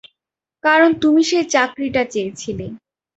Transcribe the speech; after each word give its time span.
কারণ 0.63 0.89
তুমি 1.01 1.21
সেই 1.23 1.45
চাকরিটা 1.53 2.01
চেয়েছিলে। 2.05 2.65